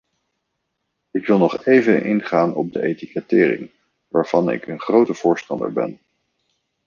[1.11, 3.71] Ik wil nog even ingaan op de etikettering,
[4.07, 5.99] waarvan ik een grote voorstander ben.